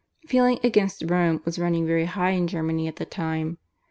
Feeling 0.25 0.59
against 0.63 1.03
Rome 1.05 1.43
was 1.45 1.59
running 1.59 1.85
very 1.85 2.05
high 2.05 2.31
in 2.31 2.47
Germany 2.47 2.87
at 2.87 2.95
the 2.95 3.05
time. 3.05 3.59